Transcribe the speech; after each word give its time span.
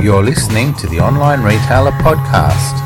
You're 0.00 0.22
listening 0.22 0.74
to 0.74 0.86
the 0.86 1.00
Online 1.00 1.42
Retailer 1.42 1.90
Podcast. 1.92 2.85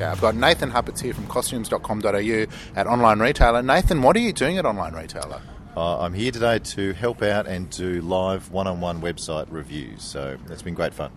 Okay, 0.00 0.08
I've 0.08 0.20
got 0.22 0.34
Nathan 0.34 0.70
Huppatz 0.70 1.02
here 1.02 1.12
from 1.12 1.26
costumes.com.au 1.26 2.46
at 2.74 2.86
Online 2.86 3.18
Retailer. 3.18 3.62
Nathan, 3.62 4.00
what 4.00 4.16
are 4.16 4.20
you 4.20 4.32
doing 4.32 4.56
at 4.56 4.64
Online 4.64 4.94
Retailer? 4.94 5.42
Uh, 5.76 5.98
I'm 5.98 6.14
here 6.14 6.32
today 6.32 6.58
to 6.58 6.94
help 6.94 7.20
out 7.20 7.46
and 7.46 7.68
do 7.68 8.00
live 8.00 8.50
one-on-one 8.50 9.02
website 9.02 9.48
reviews. 9.50 10.02
So 10.02 10.38
that's 10.46 10.62
been 10.62 10.72
great 10.72 10.94
fun. 10.94 11.12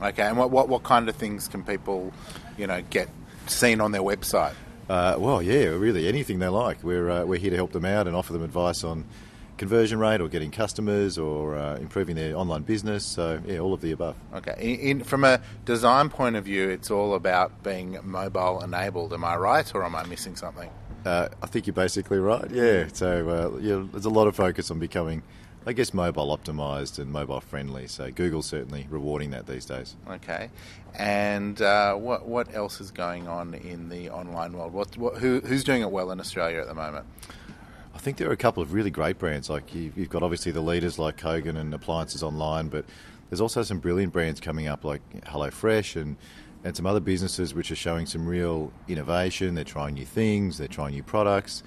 Okay, 0.00 0.22
and 0.22 0.38
what, 0.38 0.50
what, 0.50 0.70
what 0.70 0.84
kind 0.84 1.06
of 1.10 1.16
things 1.16 1.48
can 1.48 1.64
people, 1.64 2.14
you 2.56 2.66
know, 2.66 2.80
get 2.88 3.10
seen 3.46 3.82
on 3.82 3.92
their 3.92 4.00
website? 4.00 4.54
Uh, 4.88 5.16
well, 5.18 5.42
yeah, 5.42 5.66
really 5.66 6.08
anything 6.08 6.38
they 6.38 6.48
like. 6.48 6.82
We're 6.82 7.10
uh, 7.10 7.24
we're 7.26 7.38
here 7.38 7.50
to 7.50 7.56
help 7.56 7.72
them 7.72 7.84
out 7.84 8.06
and 8.06 8.16
offer 8.16 8.32
them 8.32 8.42
advice 8.42 8.84
on 8.84 9.04
conversion 9.56 9.98
rate 9.98 10.20
or 10.20 10.28
getting 10.28 10.50
customers 10.50 11.18
or 11.18 11.56
uh, 11.56 11.76
improving 11.76 12.16
their 12.16 12.36
online 12.36 12.62
business. 12.62 13.04
So 13.04 13.40
yeah, 13.46 13.58
all 13.58 13.72
of 13.72 13.80
the 13.80 13.92
above. 13.92 14.16
Okay, 14.34 14.54
in, 14.58 14.98
in, 14.98 15.04
from 15.04 15.24
a 15.24 15.40
design 15.64 16.08
point 16.08 16.36
of 16.36 16.44
view, 16.44 16.68
it's 16.68 16.90
all 16.90 17.14
about 17.14 17.62
being 17.62 17.98
mobile 18.02 18.62
enabled. 18.62 19.12
Am 19.12 19.24
I 19.24 19.36
right, 19.36 19.74
or 19.74 19.84
am 19.84 19.94
I 19.94 20.04
missing 20.04 20.36
something? 20.36 20.70
Uh, 21.04 21.28
I 21.42 21.46
think 21.46 21.66
you're 21.66 21.74
basically 21.74 22.18
right. 22.18 22.50
Yeah. 22.50 22.88
So 22.92 23.28
uh, 23.28 23.58
yeah, 23.60 23.84
there's 23.92 24.06
a 24.06 24.10
lot 24.10 24.26
of 24.26 24.34
focus 24.34 24.70
on 24.70 24.78
becoming, 24.78 25.22
I 25.66 25.72
guess, 25.72 25.92
mobile 25.92 26.36
optimized 26.36 26.98
and 26.98 27.12
mobile 27.12 27.40
friendly. 27.40 27.86
So 27.88 28.10
Google's 28.10 28.46
certainly 28.46 28.86
rewarding 28.88 29.30
that 29.30 29.46
these 29.46 29.66
days. 29.66 29.96
Okay, 30.08 30.50
and 30.94 31.60
uh, 31.60 31.94
what 31.94 32.26
what 32.26 32.54
else 32.54 32.80
is 32.80 32.90
going 32.90 33.28
on 33.28 33.54
in 33.54 33.88
the 33.88 34.10
online 34.10 34.54
world? 34.54 34.72
What, 34.72 34.96
what 34.96 35.18
who, 35.18 35.40
who's 35.40 35.62
doing 35.62 35.82
it 35.82 35.90
well 35.90 36.10
in 36.10 36.20
Australia 36.20 36.60
at 36.60 36.66
the 36.66 36.74
moment? 36.74 37.06
Think 38.04 38.18
there 38.18 38.28
are 38.28 38.32
a 38.32 38.36
couple 38.36 38.62
of 38.62 38.74
really 38.74 38.90
great 38.90 39.18
brands. 39.18 39.48
Like 39.48 39.74
you've 39.74 40.10
got 40.10 40.22
obviously 40.22 40.52
the 40.52 40.60
leaders 40.60 40.98
like 40.98 41.16
Kogan 41.16 41.56
and 41.56 41.72
Appliances 41.72 42.22
Online, 42.22 42.68
but 42.68 42.84
there's 43.30 43.40
also 43.40 43.62
some 43.62 43.78
brilliant 43.78 44.12
brands 44.12 44.40
coming 44.40 44.68
up 44.68 44.84
like 44.84 45.00
HelloFresh 45.22 45.98
and 45.98 46.16
and 46.64 46.76
some 46.76 46.84
other 46.84 47.00
businesses 47.00 47.54
which 47.54 47.70
are 47.70 47.76
showing 47.76 48.04
some 48.04 48.26
real 48.26 48.70
innovation. 48.88 49.54
They're 49.54 49.64
trying 49.64 49.94
new 49.94 50.04
things, 50.04 50.58
they're 50.58 50.68
trying 50.68 50.92
new 50.92 51.02
products, 51.02 51.62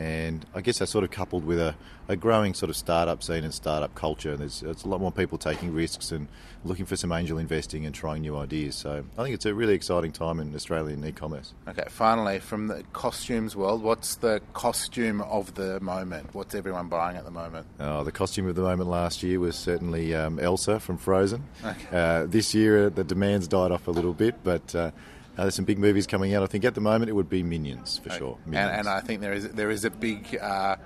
and 0.00 0.46
I 0.54 0.62
guess 0.62 0.78
that's 0.78 0.90
sort 0.90 1.04
of 1.04 1.10
coupled 1.10 1.44
with 1.44 1.60
a, 1.60 1.74
a 2.08 2.16
growing 2.16 2.54
sort 2.54 2.70
of 2.70 2.76
startup 2.76 3.22
scene 3.22 3.44
and 3.44 3.52
startup 3.52 3.94
culture. 3.94 4.34
There's, 4.34 4.60
there's 4.60 4.82
a 4.82 4.88
lot 4.88 4.98
more 4.98 5.12
people 5.12 5.36
taking 5.36 5.74
risks 5.74 6.10
and 6.10 6.26
looking 6.64 6.86
for 6.86 6.96
some 6.96 7.12
angel 7.12 7.36
investing 7.36 7.84
and 7.84 7.94
trying 7.94 8.22
new 8.22 8.34
ideas. 8.38 8.76
So 8.76 9.04
I 9.18 9.22
think 9.22 9.34
it's 9.34 9.44
a 9.44 9.52
really 9.52 9.74
exciting 9.74 10.10
time 10.10 10.40
in 10.40 10.54
Australian 10.54 11.04
e-commerce. 11.04 11.52
Okay, 11.68 11.84
finally, 11.90 12.38
from 12.38 12.68
the 12.68 12.82
costumes 12.94 13.54
world, 13.54 13.82
what's 13.82 14.14
the 14.14 14.40
costume 14.54 15.20
of 15.20 15.54
the 15.54 15.78
moment? 15.80 16.34
What's 16.34 16.54
everyone 16.54 16.88
buying 16.88 17.18
at 17.18 17.26
the 17.26 17.30
moment? 17.30 17.66
Oh, 17.78 18.02
the 18.02 18.12
costume 18.12 18.48
of 18.48 18.54
the 18.54 18.62
moment 18.62 18.88
last 18.88 19.22
year 19.22 19.38
was 19.38 19.54
certainly 19.54 20.14
um, 20.14 20.38
Elsa 20.38 20.80
from 20.80 20.96
Frozen. 20.96 21.44
Okay. 21.62 21.88
Uh, 21.92 22.24
this 22.24 22.54
year, 22.54 22.86
uh, 22.86 22.88
the 22.88 23.04
demand's 23.04 23.48
died 23.48 23.70
off 23.70 23.86
a 23.86 23.90
little 23.90 24.14
bit, 24.14 24.36
but. 24.42 24.74
Uh, 24.74 24.92
uh, 25.40 25.44
there's 25.44 25.54
some 25.54 25.64
big 25.64 25.78
movies 25.78 26.06
coming 26.06 26.34
out. 26.34 26.42
I 26.42 26.46
think 26.46 26.66
at 26.66 26.74
the 26.74 26.82
moment 26.82 27.08
it 27.08 27.14
would 27.14 27.30
be 27.30 27.42
Minions 27.42 27.96
for 27.96 28.10
okay. 28.10 28.18
sure. 28.18 28.38
Minions. 28.44 28.70
And, 28.70 28.80
and, 28.80 28.88
I 28.88 29.00
think 29.00 29.22
there 29.22 29.32
is 29.32 29.48
there 29.48 29.70
is 29.70 29.86
a 29.86 29.90
big 29.90 30.36
uh, 30.36 30.76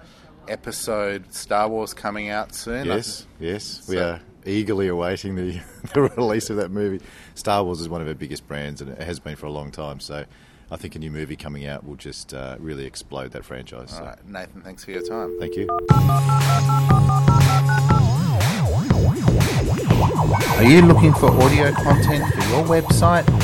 episode 0.46 1.34
Star 1.34 1.68
Wars 1.68 1.92
coming 1.92 2.28
out 2.28 2.55
soon. 2.55 2.86
Yes, 2.86 3.27
yes, 3.40 3.64
so. 3.64 3.92
we 3.92 3.98
are 3.98 4.20
eagerly 4.46 4.86
awaiting 4.86 5.34
the, 5.34 5.61
the 5.95 6.02
release 6.02 6.51
of 6.51 6.56
that 6.58 6.70
movie. 6.70 7.05
Star 7.34 7.64
Wars 7.64 7.80
is 7.80 7.89
one 7.89 8.01
of 8.01 8.06
our 8.06 8.14
biggest 8.14 8.46
brands, 8.46 8.80
and 8.80 8.92
it 8.92 9.02
has 9.02 9.18
been 9.18 9.34
for 9.34 9.46
a 9.46 9.52
long 9.52 9.73
time. 9.73 9.98
So. 9.98 10.24
I 10.70 10.77
think 10.77 10.96
a 10.96 10.98
new 10.98 11.11
movie 11.11 11.36
coming 11.36 11.67
out 11.67 11.86
will 11.86 11.95
just 11.95 12.33
uh, 12.33 12.57
really 12.58 12.86
explode 12.86 13.33
that 13.33 13.45
franchise. 13.45 13.92
All 13.92 13.98
so. 13.98 14.05
right. 14.07 14.27
Nathan, 14.27 14.62
thanks 14.62 14.83
for 14.83 14.92
your 14.92 15.07
time. 15.07 15.39
Thank 15.39 15.57
you. 15.57 15.68
Are 20.57 20.64
you 20.64 20.80
looking 20.80 21.12
for 21.12 21.30
audio 21.30 21.70
content 21.73 22.33
for 22.33 22.40
your 22.48 22.64
website? 22.64 23.43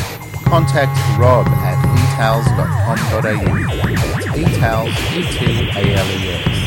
Contact 0.50 0.90
rob 1.16 1.46
at 1.46 1.78
etales.com.au. 1.78 3.30
It's 3.88 4.26
etales, 4.34 4.90
E-T-A-L-E-S. 5.14 6.59